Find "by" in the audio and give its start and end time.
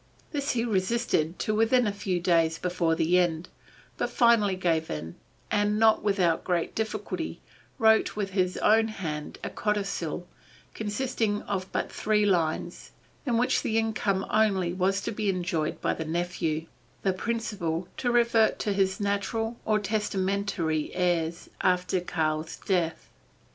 15.81-15.93